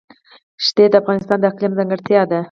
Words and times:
ښتې 0.65 0.85
د 0.89 0.93
افغانستان 1.01 1.37
د 1.39 1.45
اقلیم 1.51 1.73
ځانګړتیا 1.77 2.21
ده. 2.29 2.39